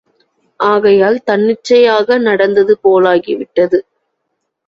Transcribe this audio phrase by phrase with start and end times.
[0.59, 3.79] ஆதலால் தன்னிச்சையாக நடந்தது போலாகி விட்டது.